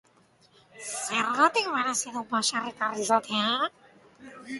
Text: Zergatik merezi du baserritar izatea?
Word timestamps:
Zergatik 0.85 1.67
merezi 1.73 2.13
du 2.15 2.23
baserritar 2.31 2.97
izatea? 3.05 3.69